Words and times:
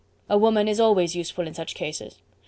"A 0.31 0.35
woman 0.35 0.67
is 0.67 0.79
always 0.79 1.15
useful 1.15 1.45
in 1.45 1.53
such 1.53 1.75
cases. 1.75 2.17